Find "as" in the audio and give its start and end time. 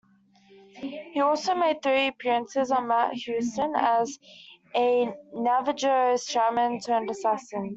3.75-4.17